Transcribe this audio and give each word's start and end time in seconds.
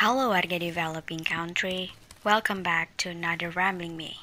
Halo 0.00 0.32
warga 0.32 0.56
developing 0.56 1.28
country, 1.28 1.92
welcome 2.24 2.64
back 2.64 2.96
to 2.96 3.12
another 3.12 3.52
Rambling 3.52 4.00
Me. 4.00 4.16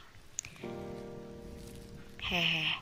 Hehe, 2.18 2.82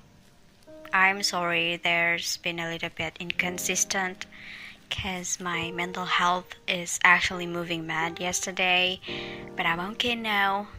I'm 0.93 1.19
sorry 1.19 1.75
there's 1.75 2.39
been 2.39 2.55
a 2.55 2.71
little 2.71 2.95
bit 2.95 3.19
inconsistent 3.19 4.23
cause 4.87 5.43
my 5.43 5.75
mental 5.75 6.07
health 6.07 6.55
is 6.71 6.97
actually 7.03 7.43
moving 7.51 7.83
mad 7.83 8.23
yesterday, 8.23 9.01
but 9.59 9.65
I'm 9.67 9.83
okay 9.99 10.15
now. 10.15 10.71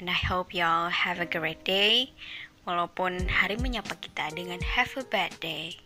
And 0.00 0.08
I 0.08 0.16
hope 0.16 0.56
y'all 0.56 0.88
have 0.88 1.20
a 1.20 1.28
great 1.28 1.60
day, 1.60 2.16
walaupun 2.64 3.28
hari 3.28 3.60
menyapa 3.60 4.00
kita 4.00 4.32
dengan 4.32 4.64
have 4.64 4.96
a 4.96 5.04
bad 5.04 5.36
day. 5.44 5.83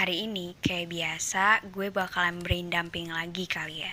Hari 0.00 0.24
ini, 0.24 0.56
kayak 0.64 0.96
biasa, 0.96 1.60
gue 1.76 1.92
bakalan 1.92 2.40
brain 2.40 2.72
dumping 2.72 3.12
lagi 3.12 3.44
kali 3.44 3.84
ya. 3.84 3.92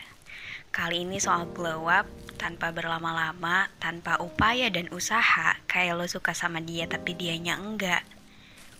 Kali 0.71 1.03
ini 1.03 1.19
soal 1.19 1.51
glow 1.51 1.91
up, 1.91 2.07
tanpa 2.39 2.71
berlama-lama, 2.71 3.67
tanpa 3.75 4.15
upaya 4.23 4.71
dan 4.71 4.87
usaha, 4.95 5.59
kayak 5.67 5.99
lo 5.99 6.07
suka 6.07 6.31
sama 6.31 6.63
dia 6.63 6.87
tapi 6.87 7.11
dianya 7.11 7.59
enggak. 7.59 8.07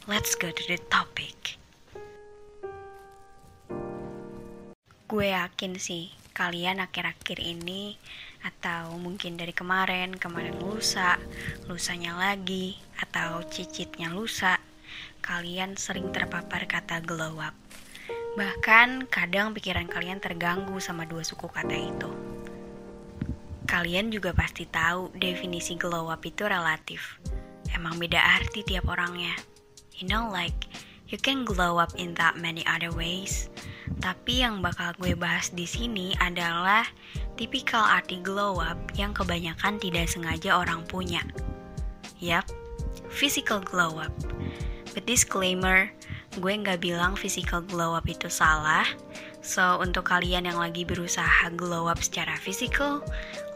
Let's 0.07 0.39
go 0.39 0.55
to 0.55 0.63
the 0.71 0.79
topic. 0.87 1.59
Gue 5.11 5.35
yakin 5.35 5.75
sih, 5.83 6.15
kalian 6.31 6.79
akhir-akhir 6.79 7.43
ini, 7.43 7.99
atau 8.39 8.95
mungkin 9.03 9.35
dari 9.35 9.51
kemarin, 9.51 10.15
kemarin 10.15 10.55
lusa, 10.63 11.19
lusanya 11.67 12.15
lagi, 12.15 12.79
atau 13.03 13.43
cicitnya 13.51 14.15
lusa, 14.15 14.63
kalian 15.25 15.75
sering 15.75 16.13
terpapar 16.15 16.67
kata 16.69 17.03
glow 17.03 17.39
up. 17.43 17.53
Bahkan 18.37 19.09
kadang 19.09 19.51
pikiran 19.57 19.89
kalian 19.89 20.21
terganggu 20.21 20.77
sama 20.77 21.09
dua 21.09 21.25
suku 21.25 21.49
kata 21.49 21.73
itu. 21.73 22.11
Kalian 23.67 24.13
juga 24.13 24.31
pasti 24.31 24.63
tahu 24.63 25.11
definisi 25.17 25.75
glow 25.75 26.07
up 26.07 26.23
itu 26.23 26.47
relatif. 26.47 27.19
Emang 27.73 27.99
beda 27.99 28.21
arti 28.39 28.63
tiap 28.63 28.87
orangnya. 28.87 29.35
You 29.97 30.07
know 30.07 30.29
like 30.29 30.69
you 31.09 31.19
can 31.19 31.43
glow 31.43 31.81
up 31.81 31.91
in 31.97 32.15
that 32.15 32.39
many 32.39 32.63
other 32.63 32.93
ways. 32.93 33.51
Tapi 33.97 34.45
yang 34.45 34.61
bakal 34.61 34.93
gue 35.01 35.17
bahas 35.17 35.49
di 35.51 35.65
sini 35.65 36.13
adalah 36.21 36.85
tipikal 37.35 37.81
arti 37.81 38.21
glow 38.21 38.61
up 38.61 38.77
yang 38.93 39.11
kebanyakan 39.11 39.81
tidak 39.81 40.07
sengaja 40.07 40.61
orang 40.61 40.85
punya. 40.85 41.25
Yap, 42.21 42.45
physical 43.09 43.59
glow 43.59 43.97
up. 43.97 44.13
Disclaimer, 45.03 45.91
gue 46.37 46.53
nggak 46.53 46.81
bilang 46.81 47.13
physical 47.13 47.61
glow 47.61 47.93
up 47.97 48.05
itu 48.09 48.29
salah. 48.29 48.85
So, 49.43 49.79
untuk 49.79 50.09
kalian 50.09 50.49
yang 50.49 50.59
lagi 50.59 50.83
berusaha 50.83 51.53
glow 51.55 51.87
up 51.87 52.01
secara 52.01 52.35
physical, 52.35 53.05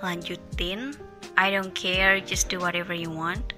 lanjutin. 0.06 0.96
I 1.40 1.50
don't 1.50 1.74
care, 1.74 2.20
just 2.20 2.52
do 2.52 2.60
whatever 2.60 2.92
you 2.94 3.10
want. 3.10 3.56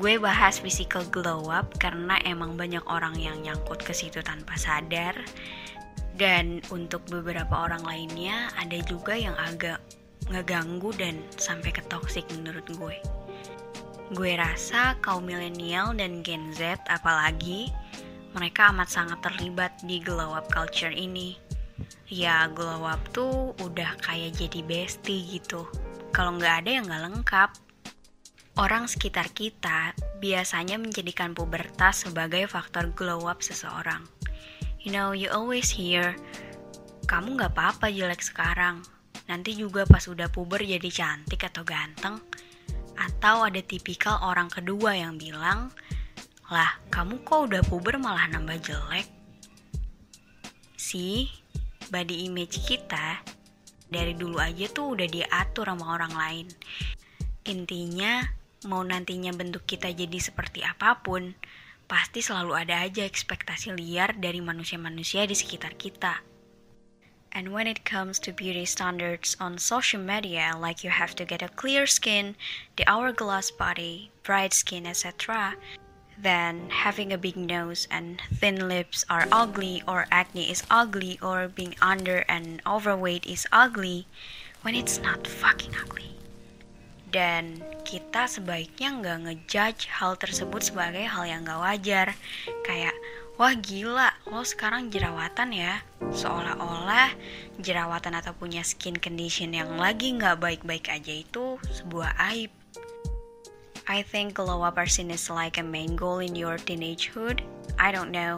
Gue 0.00 0.20
bahas 0.20 0.60
physical 0.60 1.00
glow 1.08 1.48
up 1.48 1.80
karena 1.80 2.20
emang 2.28 2.60
banyak 2.60 2.84
orang 2.84 3.16
yang 3.16 3.40
nyangkut 3.40 3.80
ke 3.80 3.96
situ 3.96 4.20
tanpa 4.20 4.56
sadar. 4.60 5.16
Dan 6.18 6.60
untuk 6.74 7.06
beberapa 7.08 7.70
orang 7.70 7.86
lainnya, 7.86 8.50
ada 8.58 8.76
juga 8.84 9.14
yang 9.14 9.38
agak 9.38 9.78
ngeganggu 10.28 10.92
dan 10.98 11.22
sampai 11.38 11.72
ke 11.72 11.80
toxic 11.88 12.26
menurut 12.36 12.66
gue. 12.76 12.98
Gue 14.08 14.40
rasa 14.40 14.96
kaum 15.04 15.28
milenial 15.28 15.92
dan 15.92 16.24
Gen 16.24 16.48
Z 16.56 16.80
apalagi 16.88 17.68
mereka 18.32 18.72
amat 18.72 18.88
sangat 18.88 19.20
terlibat 19.20 19.76
di 19.84 20.00
glow 20.00 20.32
up 20.32 20.48
culture 20.48 20.88
ini. 20.88 21.36
Ya 22.08 22.48
glow 22.48 22.88
up 22.88 23.04
tuh 23.12 23.52
udah 23.60 24.00
kayak 24.00 24.40
jadi 24.40 24.64
bestie 24.64 25.20
gitu. 25.28 25.68
Kalau 26.08 26.40
nggak 26.40 26.64
ada 26.64 26.70
ya 26.72 26.80
nggak 26.88 27.04
lengkap. 27.04 27.50
Orang 28.56 28.88
sekitar 28.88 29.28
kita 29.36 29.92
biasanya 30.24 30.80
menjadikan 30.80 31.36
pubertas 31.36 32.08
sebagai 32.08 32.48
faktor 32.48 32.88
glow 32.96 33.28
up 33.28 33.44
seseorang. 33.44 34.08
You 34.80 34.88
know, 34.88 35.12
you 35.12 35.28
always 35.28 35.68
hear, 35.68 36.16
kamu 37.04 37.36
nggak 37.36 37.52
apa-apa 37.52 37.92
jelek 37.92 38.24
sekarang. 38.24 38.80
Nanti 39.28 39.52
juga 39.52 39.84
pas 39.84 40.08
udah 40.08 40.32
puber 40.32 40.64
jadi 40.64 40.88
cantik 40.88 41.44
atau 41.44 41.60
ganteng 41.60 42.24
atau 42.98 43.46
ada 43.46 43.62
tipikal 43.62 44.18
orang 44.26 44.50
kedua 44.50 44.98
yang 44.98 45.14
bilang, 45.14 45.70
lah 46.50 46.76
kamu 46.90 47.22
kok 47.22 47.46
udah 47.46 47.62
puber 47.62 47.96
malah 48.02 48.26
nambah 48.26 48.58
jelek? 48.58 49.06
Sih, 50.74 51.30
body 51.94 52.26
image 52.26 52.58
kita 52.66 53.22
dari 53.88 54.12
dulu 54.12 54.36
aja 54.42 54.68
tuh 54.68 54.98
udah 54.98 55.08
diatur 55.08 55.70
sama 55.70 55.96
orang 55.96 56.12
lain. 56.12 56.46
Intinya, 57.48 58.20
mau 58.68 58.84
nantinya 58.84 59.32
bentuk 59.32 59.64
kita 59.64 59.88
jadi 59.94 60.18
seperti 60.20 60.66
apa 60.66 61.00
pun, 61.00 61.32
pasti 61.88 62.20
selalu 62.20 62.52
ada 62.52 62.84
aja 62.84 63.06
ekspektasi 63.06 63.72
liar 63.72 64.18
dari 64.20 64.44
manusia-manusia 64.44 65.24
di 65.24 65.32
sekitar 65.32 65.78
kita. 65.80 66.37
And 67.32 67.52
when 67.52 67.66
it 67.66 67.84
comes 67.84 68.18
to 68.20 68.32
beauty 68.32 68.64
standards 68.64 69.36
on 69.38 69.58
social 69.58 70.00
media, 70.00 70.54
like 70.58 70.82
you 70.82 70.90
have 70.90 71.14
to 71.16 71.24
get 71.24 71.42
a 71.42 71.48
clear 71.48 71.86
skin, 71.86 72.36
the 72.76 72.88
hourglass 72.88 73.50
body, 73.50 74.10
bright 74.22 74.52
skin, 74.52 74.86
etc., 74.86 75.54
then 76.20 76.68
having 76.70 77.12
a 77.12 77.18
big 77.18 77.36
nose 77.36 77.86
and 77.90 78.20
thin 78.34 78.68
lips 78.68 79.04
are 79.08 79.28
ugly, 79.30 79.82
or 79.86 80.06
acne 80.10 80.50
is 80.50 80.64
ugly, 80.68 81.18
or 81.22 81.46
being 81.46 81.76
under 81.80 82.24
and 82.28 82.60
overweight 82.66 83.24
is 83.24 83.46
ugly, 83.52 84.06
when 84.62 84.74
it's 84.74 84.98
not 84.98 85.26
fucking 85.26 85.74
ugly. 85.80 86.17
Dan 87.08 87.64
kita 87.88 88.28
sebaiknya 88.28 89.00
nggak 89.00 89.18
ngejudge 89.24 89.88
hal 89.88 90.16
tersebut 90.20 90.60
sebagai 90.60 91.08
hal 91.08 91.24
yang 91.24 91.44
nggak 91.48 91.62
wajar. 91.62 92.06
Kayak, 92.68 92.92
wah 93.40 93.56
gila, 93.56 94.12
lo 94.28 94.44
sekarang 94.44 94.92
jerawatan 94.92 95.56
ya. 95.56 95.80
Seolah-olah 96.12 97.16
jerawatan 97.64 98.12
atau 98.18 98.36
punya 98.36 98.60
skin 98.60 99.00
condition 99.00 99.56
yang 99.56 99.80
lagi 99.80 100.12
nggak 100.12 100.36
baik-baik 100.36 100.92
aja 100.92 101.24
itu 101.24 101.56
sebuah 101.72 102.12
aib. 102.34 102.52
I 103.88 104.04
think 104.04 104.36
glow 104.36 104.60
up 104.60 104.76
seen 104.84 105.08
as 105.08 105.32
like 105.32 105.56
a 105.56 105.64
main 105.64 105.96
goal 105.96 106.20
in 106.20 106.36
your 106.36 106.60
teenagehood. 106.60 107.40
I 107.80 107.88
don't 107.88 108.12
know. 108.12 108.36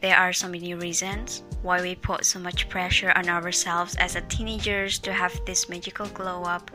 There 0.00 0.16
are 0.16 0.32
so 0.32 0.48
many 0.48 0.72
reasons 0.72 1.42
why 1.60 1.82
we 1.82 1.94
put 1.94 2.24
so 2.24 2.38
much 2.38 2.70
pressure 2.70 3.12
on 3.12 3.28
ourselves 3.28 3.96
as 3.96 4.16
a 4.16 4.22
teenagers 4.32 4.98
to 5.00 5.12
have 5.12 5.34
this 5.44 5.68
magical 5.68 6.06
glow 6.16 6.44
up. 6.44 6.70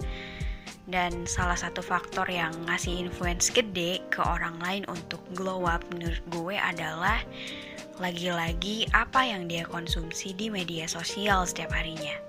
Dan 0.84 1.24
salah 1.24 1.56
satu 1.56 1.80
faktor 1.80 2.28
yang 2.28 2.52
ngasih 2.68 3.08
influence 3.08 3.48
gede 3.48 4.04
ke 4.12 4.20
orang 4.20 4.60
lain 4.60 4.84
untuk 4.92 5.24
glow 5.32 5.64
up 5.64 5.80
menurut 5.96 6.20
gue 6.28 6.56
adalah 6.60 7.24
lagi-lagi 8.02 8.90
apa 8.92 9.24
yang 9.24 9.48
dia 9.48 9.64
konsumsi 9.64 10.36
di 10.36 10.52
media 10.52 10.90
sosial 10.90 11.48
setiap 11.48 11.72
harinya. 11.72 12.20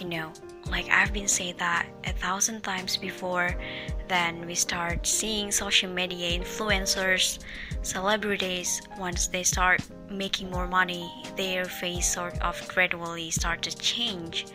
You 0.00 0.08
know, 0.08 0.28
like 0.70 0.88
I've 0.88 1.12
been 1.12 1.28
say 1.28 1.52
that 1.56 1.86
a 2.04 2.12
thousand 2.12 2.62
times 2.62 2.96
before, 2.96 3.56
then 4.08 4.44
we 4.46 4.54
start 4.54 5.06
seeing 5.06 5.50
social 5.50 5.90
media 5.90 6.36
influencers, 6.38 7.40
celebrities, 7.82 8.82
once 8.98 9.26
they 9.26 9.42
start 9.42 9.80
making 10.10 10.50
more 10.50 10.68
money, 10.68 11.10
their 11.36 11.64
face 11.64 12.06
sort 12.06 12.38
of 12.40 12.56
gradually 12.68 13.30
start 13.30 13.62
to 13.62 13.72
change. 13.76 14.46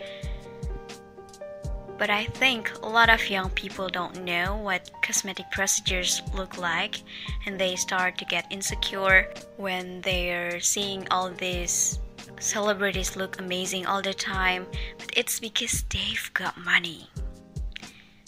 But 2.02 2.10
I 2.10 2.26
think 2.42 2.74
a 2.82 2.90
lot 2.90 3.14
of 3.14 3.30
young 3.30 3.54
people 3.54 3.86
don't 3.86 4.26
know 4.26 4.58
what 4.58 4.90
cosmetic 5.06 5.46
procedures 5.54 6.26
look 6.34 6.58
like, 6.58 7.06
and 7.46 7.62
they 7.62 7.78
start 7.78 8.18
to 8.18 8.26
get 8.26 8.50
insecure 8.50 9.30
when 9.62 10.02
they're 10.02 10.58
seeing 10.66 11.06
all 11.14 11.30
these 11.30 12.02
celebrities 12.42 13.14
look 13.14 13.38
amazing 13.38 13.86
all 13.86 14.02
the 14.02 14.18
time, 14.18 14.66
but 14.98 15.14
it's 15.14 15.38
because 15.38 15.86
they've 15.94 16.26
got 16.34 16.58
money. 16.58 17.06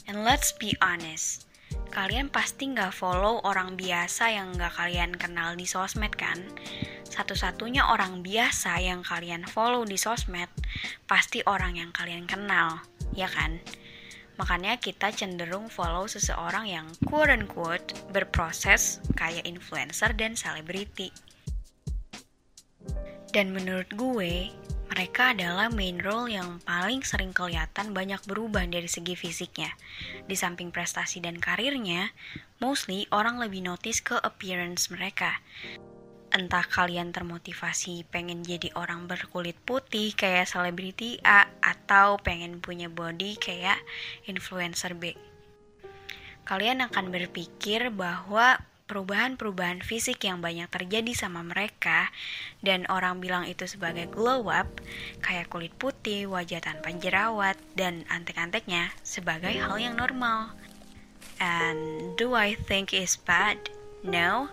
And 0.05 0.21
let's 0.21 0.53
be 0.53 0.77
honest, 0.77 1.49
kalian 1.89 2.29
pasti 2.29 2.69
nggak 2.69 2.93
follow 2.93 3.41
orang 3.41 3.73
biasa 3.73 4.37
yang 4.37 4.53
nggak 4.53 4.77
kalian 4.77 5.17
kenal 5.17 5.57
di 5.57 5.65
sosmed 5.65 6.13
kan? 6.13 6.45
Satu-satunya 7.09 7.89
orang 7.89 8.21
biasa 8.21 8.77
yang 8.85 9.01
kalian 9.01 9.49
follow 9.49 9.81
di 9.81 9.97
sosmed 9.97 10.53
pasti 11.09 11.41
orang 11.49 11.81
yang 11.81 11.89
kalian 11.89 12.29
kenal 12.29 12.85
ya 13.13 13.29
kan? 13.29 13.61
Makanya 14.37 14.81
kita 14.81 15.13
cenderung 15.13 15.69
follow 15.69 16.09
seseorang 16.09 16.65
yang 16.65 16.87
quote-unquote 17.05 17.93
berproses 18.09 18.97
kayak 19.13 19.45
influencer 19.45 20.09
dan 20.17 20.33
selebriti. 20.33 21.13
Dan 23.33 23.53
menurut 23.53 23.89
gue, 23.93 24.53
mereka 24.93 25.33
adalah 25.33 25.73
main 25.73 25.97
role 25.97 26.29
yang 26.29 26.61
paling 26.69 27.01
sering 27.01 27.33
kelihatan 27.33 27.97
banyak 27.97 28.21
berubah 28.29 28.61
dari 28.69 28.85
segi 28.85 29.17
fisiknya. 29.17 29.73
Di 30.29 30.37
samping 30.37 30.69
prestasi 30.69 31.17
dan 31.17 31.41
karirnya, 31.41 32.13
mostly 32.61 33.09
orang 33.09 33.41
lebih 33.41 33.65
notice 33.65 34.05
ke 34.05 34.21
appearance 34.21 34.93
mereka. 34.93 35.41
Entah 36.33 36.65
kalian 36.65 37.13
termotivasi 37.13 38.09
pengen 38.09 38.41
jadi 38.41 38.73
orang 38.73 39.05
berkulit 39.05 39.53
putih 39.61 40.17
kayak 40.17 40.49
selebriti 40.49 41.21
A 41.21 41.45
atau 41.61 42.17
pengen 42.17 42.57
punya 42.57 42.89
body 42.89 43.37
kayak 43.37 43.77
influencer 44.25 44.97
B. 44.97 45.13
Kalian 46.43 46.81
akan 46.89 47.13
berpikir 47.13 47.93
bahwa 47.93 48.57
perubahan-perubahan 48.89 49.85
fisik 49.85 50.25
yang 50.27 50.41
banyak 50.41 50.67
terjadi 50.67 51.13
sama 51.15 51.45
mereka 51.45 52.11
dan 52.65 52.89
orang 52.89 53.21
bilang 53.21 53.47
itu 53.47 53.63
sebagai 53.69 54.09
glow 54.11 54.49
up 54.49 54.67
kayak 55.21 55.47
kulit 55.53 55.71
putih, 55.77 56.27
wajah 56.27 56.59
tanpa 56.59 56.91
jerawat 56.97 57.55
dan 57.77 58.03
antek-anteknya 58.09 58.91
sebagai 59.05 59.53
hal 59.53 59.77
yang 59.77 59.95
normal. 59.95 60.51
And 61.37 62.13
do 62.17 62.33
I 62.33 62.57
think 62.57 62.91
is 62.91 63.15
bad? 63.21 63.57
No 64.03 64.51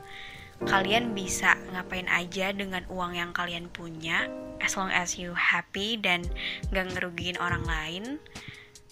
kalian 0.69 1.17
bisa 1.17 1.57
ngapain 1.73 2.09
aja 2.11 2.53
dengan 2.53 2.85
uang 2.93 3.17
yang 3.17 3.31
kalian 3.33 3.73
punya 3.73 4.29
as 4.61 4.77
long 4.77 4.93
as 4.93 5.17
you 5.17 5.33
happy 5.33 5.97
dan 5.97 6.25
gak 6.69 6.89
ngerugiin 6.93 7.41
orang 7.41 7.65
lain. 7.65 8.05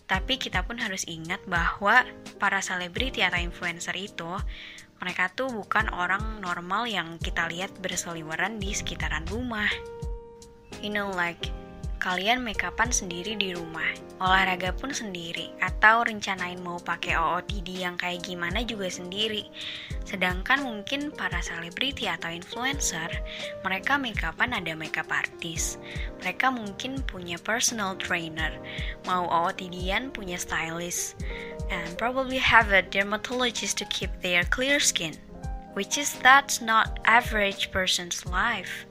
Tapi 0.09 0.41
kita 0.41 0.65
pun 0.65 0.81
harus 0.81 1.05
ingat 1.05 1.45
bahwa 1.45 2.09
para 2.41 2.65
selebriti 2.65 3.21
atau 3.21 3.37
influencer 3.37 3.93
itu 3.93 4.41
mereka 4.99 5.29
tuh 5.31 5.53
bukan 5.53 5.93
orang 5.93 6.41
normal 6.41 6.89
yang 6.89 7.21
kita 7.21 7.47
lihat 7.47 7.77
berseliweran 7.85 8.57
di 8.57 8.73
sekitaran 8.73 9.29
rumah. 9.29 9.69
You 10.81 10.89
know 10.89 11.13
like 11.13 11.53
kalian 11.99 12.47
make 12.47 12.63
upan 12.63 12.95
sendiri 12.95 13.35
di 13.35 13.53
rumah, 13.53 13.91
olahraga 14.23 14.71
pun 14.75 14.95
sendiri, 14.95 15.51
atau 15.59 16.07
rencanain 16.07 16.59
mau 16.63 16.79
pakai 16.79 17.19
OOTD 17.19 17.83
yang 17.83 17.99
kayak 17.99 18.23
gimana 18.23 18.63
juga 18.63 18.87
sendiri. 18.87 19.51
Sedangkan 20.07 20.63
mungkin 20.63 21.11
para 21.11 21.43
selebriti 21.43 22.07
atau 22.07 22.31
influencer, 22.31 23.11
mereka 23.67 23.99
make 23.99 24.23
upan 24.23 24.55
ada 24.55 24.73
makeup 24.79 25.11
artist. 25.11 25.83
Mereka 26.23 26.55
mungkin 26.55 27.03
punya 27.05 27.37
personal 27.43 27.99
trainer, 27.99 28.55
mau 29.05 29.27
OOTD-an 29.29 30.15
punya 30.15 30.39
stylist, 30.39 31.19
and 31.69 31.91
probably 31.99 32.39
have 32.39 32.71
a 32.73 32.81
dermatologist 32.81 33.77
to 33.79 33.87
keep 33.93 34.11
their 34.23 34.47
clear 34.49 34.79
skin. 34.79 35.19
Which 35.77 35.95
is 35.95 36.19
that's 36.25 36.59
not 36.59 36.99
average 37.07 37.71
person's 37.71 38.27
life. 38.27 38.89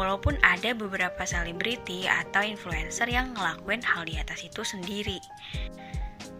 Walaupun 0.00 0.40
ada 0.40 0.72
beberapa 0.72 1.28
selebriti 1.28 2.08
atau 2.08 2.40
influencer 2.40 3.04
yang 3.12 3.36
ngelakuin 3.36 3.84
hal 3.84 4.08
di 4.08 4.16
atas 4.16 4.40
itu 4.40 4.64
sendiri. 4.64 5.20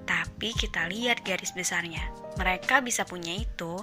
Tapi 0.08 0.56
kita 0.56 0.88
lihat 0.88 1.20
garis 1.28 1.52
besarnya. 1.52 2.00
Mereka 2.40 2.80
bisa 2.80 3.04
punya 3.04 3.36
itu 3.36 3.76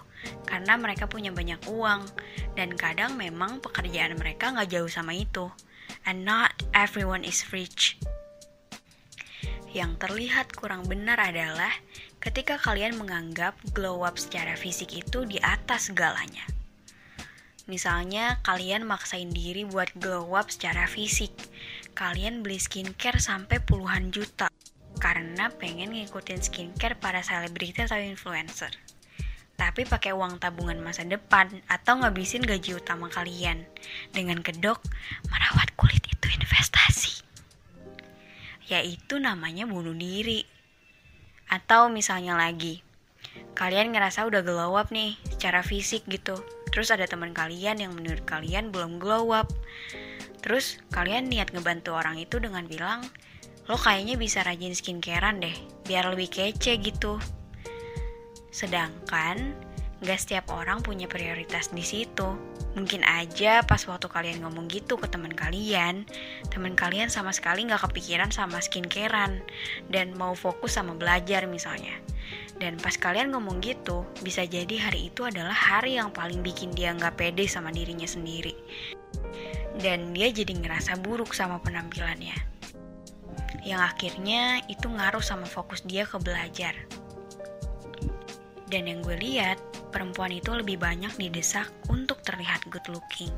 karena 0.50 0.82
mereka 0.82 1.06
punya 1.06 1.30
banyak 1.30 1.62
uang. 1.70 2.10
Dan 2.58 2.74
kadang 2.74 3.22
memang 3.22 3.62
pekerjaan 3.62 4.18
mereka 4.18 4.50
nggak 4.50 4.74
jauh 4.74 4.90
sama 4.90 5.14
itu. 5.14 5.46
And 6.10 6.26
not 6.26 6.58
everyone 6.74 7.22
is 7.22 7.46
rich. 7.54 8.02
Yang 9.78 10.02
terlihat 10.02 10.58
kurang 10.58 10.90
benar 10.90 11.22
adalah 11.22 11.70
ketika 12.18 12.58
kalian 12.58 12.98
menganggap 12.98 13.54
glow 13.78 14.02
up 14.02 14.18
secara 14.18 14.58
fisik 14.58 14.90
itu 14.90 15.22
di 15.22 15.38
atas 15.38 15.94
segalanya. 15.94 16.57
Misalnya 17.68 18.40
kalian 18.48 18.88
maksain 18.88 19.28
diri 19.28 19.68
buat 19.68 19.92
glow 20.00 20.40
up 20.40 20.48
secara 20.48 20.88
fisik. 20.88 21.36
Kalian 21.92 22.40
beli 22.40 22.64
skincare 22.64 23.20
sampai 23.20 23.60
puluhan 23.60 24.08
juta 24.08 24.48
karena 25.04 25.52
pengen 25.52 25.92
ngikutin 25.92 26.40
skincare 26.40 26.96
para 26.96 27.20
selebriti 27.20 27.84
atau 27.84 28.00
influencer. 28.00 28.72
Tapi 29.60 29.84
pakai 29.84 30.16
uang 30.16 30.40
tabungan 30.40 30.80
masa 30.80 31.04
depan 31.04 31.52
atau 31.68 32.00
ngabisin 32.00 32.48
gaji 32.48 32.80
utama 32.80 33.12
kalian 33.12 33.68
dengan 34.16 34.40
kedok 34.40 34.80
merawat 35.28 35.76
kulit 35.76 36.02
itu 36.08 36.28
investasi. 36.40 37.20
Yaitu 38.72 39.20
namanya 39.20 39.68
bunuh 39.68 39.98
diri. 39.98 40.48
Atau 41.52 41.92
misalnya 41.92 42.40
lagi, 42.40 42.80
kalian 43.60 43.92
ngerasa 43.92 44.24
udah 44.24 44.40
glow 44.40 44.80
up 44.80 44.88
nih 44.88 45.20
secara 45.36 45.68
fisik 45.68 46.08
gitu 46.08 46.40
Terus 46.72 46.94
ada 46.94 47.08
teman 47.08 47.32
kalian 47.32 47.80
yang 47.82 47.92
menurut 47.96 48.24
kalian 48.28 48.70
belum 48.72 49.00
glow 49.00 49.32
up. 49.34 49.50
Terus 50.44 50.80
kalian 50.94 51.28
niat 51.28 51.52
ngebantu 51.52 51.98
orang 51.98 52.22
itu 52.22 52.38
dengan 52.38 52.64
bilang, 52.70 53.04
lo 53.68 53.76
kayaknya 53.76 54.16
bisa 54.16 54.46
rajin 54.48 54.72
skincarean 54.72 55.44
deh, 55.44 55.56
biar 55.84 56.08
lebih 56.08 56.32
kece 56.32 56.80
gitu. 56.80 57.20
Sedangkan 58.54 59.54
gak 60.06 60.22
setiap 60.22 60.54
orang 60.54 60.86
punya 60.86 61.10
prioritas 61.10 61.74
di 61.74 61.82
situ. 61.82 62.38
Mungkin 62.78 63.02
aja 63.02 63.66
pas 63.66 63.82
waktu 63.90 64.06
kalian 64.06 64.46
ngomong 64.46 64.70
gitu 64.70 65.02
ke 65.02 65.10
teman 65.10 65.34
kalian, 65.34 66.06
teman 66.54 66.78
kalian 66.78 67.10
sama 67.10 67.34
sekali 67.34 67.66
gak 67.66 67.90
kepikiran 67.90 68.30
sama 68.30 68.62
skincarean 68.62 69.42
dan 69.90 70.14
mau 70.14 70.38
fokus 70.38 70.78
sama 70.78 70.94
belajar 70.94 71.50
misalnya. 71.50 71.98
Dan 72.58 72.82
pas 72.82 72.98
kalian 72.98 73.30
ngomong 73.34 73.62
gitu, 73.62 74.02
bisa 74.26 74.42
jadi 74.42 74.90
hari 74.90 75.14
itu 75.14 75.22
adalah 75.22 75.54
hari 75.54 76.02
yang 76.02 76.10
paling 76.10 76.42
bikin 76.42 76.74
dia 76.74 76.90
nggak 76.90 77.14
pede 77.14 77.46
sama 77.46 77.70
dirinya 77.70 78.10
sendiri. 78.10 78.58
Dan 79.78 80.10
dia 80.14 80.34
jadi 80.34 80.58
ngerasa 80.58 80.98
buruk 81.06 81.38
sama 81.38 81.62
penampilannya. 81.62 82.34
Yang 83.62 83.82
akhirnya 83.94 84.66
itu 84.66 84.90
ngaruh 84.90 85.22
sama 85.22 85.46
fokus 85.46 85.86
dia 85.86 86.10
ke 86.10 86.18
belajar. 86.18 86.74
Dan 88.68 88.90
yang 88.90 89.06
gue 89.06 89.16
lihat, 89.16 89.62
perempuan 89.94 90.34
itu 90.34 90.52
lebih 90.52 90.82
banyak 90.82 91.14
didesak 91.16 91.70
untuk 91.88 92.20
terlihat 92.26 92.66
good 92.74 92.84
looking 92.90 93.32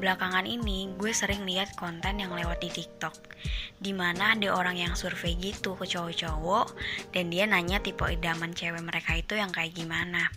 Belakangan 0.00 0.48
ini 0.48 0.88
gue 0.96 1.12
sering 1.12 1.44
lihat 1.44 1.76
konten 1.76 2.16
yang 2.16 2.32
lewat 2.32 2.64
di 2.64 2.72
TikTok 2.72 3.36
Di 3.76 3.92
mana 3.92 4.32
ada 4.32 4.48
orang 4.56 4.80
yang 4.80 4.94
survei 4.96 5.36
gitu 5.36 5.76
ke 5.76 5.84
cowok-cowok 5.84 6.72
Dan 7.12 7.28
dia 7.28 7.44
nanya 7.44 7.76
tipe 7.82 8.00
idaman 8.06 8.56
cewek 8.56 8.80
mereka 8.80 9.12
itu 9.18 9.36
yang 9.36 9.52
kayak 9.52 9.76
gimana. 9.76 10.32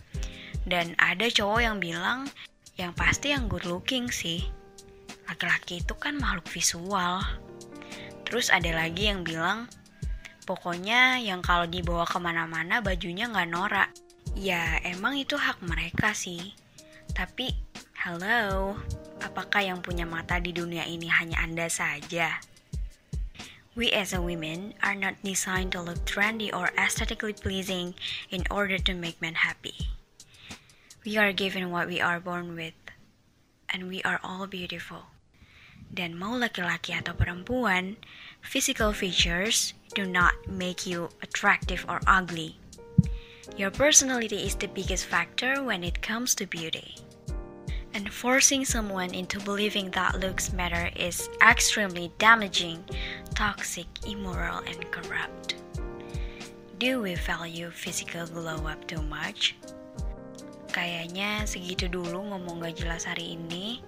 Dan 0.66 0.92
ada 1.00 1.24
cowok 1.30 1.60
yang 1.64 1.76
bilang 1.80 2.28
Yang 2.76 2.92
pasti 2.98 3.32
yang 3.32 3.48
good 3.48 3.64
looking 3.64 4.12
sih. 4.12 4.44
Laki-laki 5.24 5.80
itu 5.80 5.94
kan 5.96 6.20
makhluk 6.20 6.46
visual. 6.52 7.24
Terus 8.28 8.52
ada 8.52 8.68
lagi 8.76 9.08
yang 9.08 9.24
bilang 9.24 9.70
Pokoknya 10.46 11.18
yang 11.18 11.42
kalau 11.42 11.66
dibawa 11.66 12.06
ke 12.06 12.22
mana-mana 12.22 12.78
bajunya 12.78 13.26
nggak 13.26 13.50
norak. 13.50 13.90
Ya 14.38 14.78
emang 14.86 15.18
itu 15.18 15.34
hak 15.34 15.58
mereka 15.64 16.14
sih. 16.14 16.54
Tapi 17.10 17.50
hello 18.06 18.78
Apakah 19.26 19.58
yang 19.58 19.82
punya 19.82 20.06
mata 20.06 20.38
di 20.38 20.54
dunia 20.54 20.86
ini 20.86 21.10
hanya 21.10 21.42
Anda 21.42 21.66
saja? 21.66 22.38
We 23.74 23.90
as 23.90 24.14
a 24.14 24.22
women 24.22 24.78
are 24.86 24.94
not 24.94 25.18
designed 25.26 25.74
to 25.74 25.82
look 25.82 26.06
trendy 26.06 26.54
or 26.54 26.70
aesthetically 26.78 27.34
pleasing 27.34 27.98
in 28.30 28.46
order 28.54 28.78
to 28.78 28.94
make 28.94 29.18
men 29.18 29.42
happy. 29.42 29.90
We 31.02 31.18
are 31.18 31.34
given 31.34 31.74
what 31.74 31.90
we 31.90 31.98
are 31.98 32.22
born 32.22 32.54
with, 32.54 32.78
and 33.66 33.90
we 33.90 33.98
are 34.06 34.22
all 34.22 34.46
beautiful. 34.46 35.10
Dan 35.90 36.14
mau 36.14 36.38
laki-laki 36.38 36.94
atau 36.94 37.18
perempuan, 37.18 37.98
physical 38.46 38.94
features 38.94 39.74
do 39.98 40.06
not 40.06 40.38
make 40.46 40.86
you 40.86 41.10
attractive 41.18 41.82
or 41.90 41.98
ugly. 42.06 42.62
Your 43.58 43.74
personality 43.74 44.46
is 44.46 44.54
the 44.54 44.70
biggest 44.70 45.02
factor 45.02 45.66
when 45.66 45.82
it 45.82 45.98
comes 45.98 46.38
to 46.38 46.46
beauty 46.46 47.05
and 47.96 48.12
forcing 48.12 48.62
someone 48.62 49.14
into 49.14 49.40
believing 49.40 49.90
that 49.90 50.20
looks 50.20 50.52
matter 50.52 50.90
is 50.96 51.30
extremely 51.40 52.12
damaging, 52.18 52.84
toxic, 53.34 53.86
immoral, 54.06 54.60
and 54.68 54.84
corrupt. 54.92 55.56
Do 56.78 57.00
we 57.00 57.14
value 57.14 57.70
physical 57.70 58.26
glow 58.26 58.68
up 58.68 58.84
too 58.84 59.00
much? 59.00 59.56
Kayaknya 60.76 61.48
segitu 61.48 61.88
dulu 61.88 62.36
ngomong 62.36 62.68
gak 62.68 62.84
jelas 62.84 63.08
hari 63.08 63.40
ini. 63.40 63.80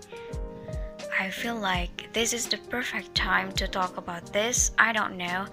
I 1.21 1.29
feel 1.29 1.61
like 1.61 2.09
this 2.17 2.33
is 2.33 2.49
the 2.49 2.57
perfect 2.73 3.13
time 3.13 3.53
to 3.61 3.69
talk 3.69 4.01
about 4.01 4.25
this. 4.33 4.73
I 4.81 4.97
don't 4.97 5.21
know, 5.21 5.45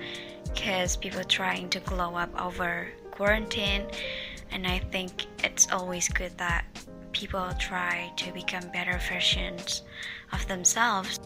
because 0.55 0.95
people 0.95 1.27
trying 1.27 1.67
to 1.75 1.83
glow 1.83 2.15
up 2.15 2.31
over 2.39 2.88
quarantine, 3.12 3.83
and 4.55 4.63
I 4.63 4.79
think 4.95 5.27
it's 5.43 5.67
always 5.75 6.07
good 6.07 6.31
that 6.39 6.63
people 7.15 7.48
try 7.55 8.12
to 8.19 8.27
become 8.36 8.67
better 8.75 9.00
versions 9.07 9.88
of 10.36 10.43
themselves. 10.51 11.24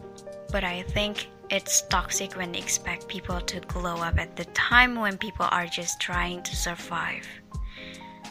But 0.53 0.61
I 0.61 0.85
think 0.93 1.25
it's 1.49 1.81
toxic 1.89 2.37
when 2.37 2.53
they 2.53 2.61
expect 2.61 3.09
people 3.09 3.41
to 3.49 3.57
glow 3.65 4.05
up 4.05 4.21
at 4.21 4.37
the 4.37 4.45
time 4.53 5.01
when 5.01 5.17
people 5.17 5.49
are 5.49 5.65
just 5.65 5.97
trying 5.97 6.45
to 6.45 6.53
survive. 6.53 7.25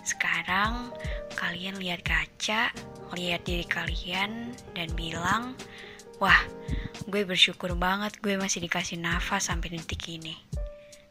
Sekarang 0.06 0.94
kalian 1.34 1.82
lihat 1.82 2.06
kaca, 2.06 2.70
lihat 3.18 3.42
diri 3.42 3.66
kalian 3.66 4.54
dan 4.78 4.88
bilang, 4.94 5.58
"Wah, 6.22 6.38
gue 7.10 7.26
bersyukur 7.26 7.74
banget 7.74 8.22
gue 8.22 8.38
masih 8.38 8.62
dikasih 8.62 9.02
nafas 9.02 9.50
sampai 9.50 9.74
detik 9.74 10.06
ini." 10.06 10.38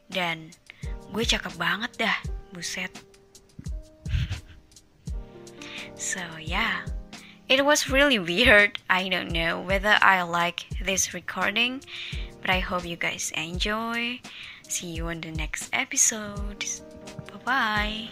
Dan 0.08 0.56
gue 1.12 1.24
cakep 1.28 1.60
banget 1.60 2.08
dah, 2.08 2.18
buset. 2.56 3.07
So 5.98 6.22
yeah, 6.40 6.82
It 7.50 7.66
was 7.66 7.90
really 7.90 8.20
weird. 8.20 8.80
I 8.90 9.10
don't 9.10 9.32
know 9.32 9.62
whether 9.62 9.98
I 10.02 10.22
like 10.24 10.66
this 10.84 11.14
recording, 11.14 11.82
but 12.42 12.50
I 12.50 12.60
hope 12.60 12.86
you 12.86 12.98
guys 12.98 13.32
enjoy. 13.36 14.20
See 14.68 14.88
you 14.88 15.08
on 15.08 15.22
the 15.22 15.32
next 15.32 15.70
episode. 15.74 16.66
Bye 17.32 17.40
bye. 17.46 18.10